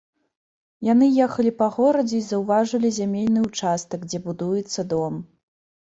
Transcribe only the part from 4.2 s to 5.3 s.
будуецца дом.